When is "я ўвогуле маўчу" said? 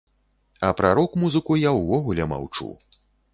1.65-2.73